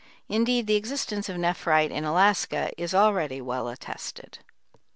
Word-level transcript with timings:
Indeed, 0.29 0.65
the 0.65 0.73
existence 0.77 1.29
of 1.29 1.37
nephrite 1.37 1.91
in 1.91 2.05
Alaska 2.05 2.71
is 2.75 2.95
already 2.95 3.39
well 3.39 3.67
attested. 3.67 4.39